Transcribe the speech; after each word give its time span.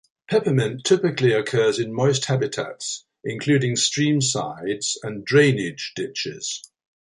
Peppermint 0.27 0.83
typically 0.83 1.31
occurs 1.31 1.77
in 1.77 1.93
moist 1.93 2.25
habitats, 2.25 3.05
including 3.23 3.75
stream 3.75 4.19
sides 4.19 4.97
and 5.03 5.23
drainage 5.23 5.91
ditches. 5.95 6.71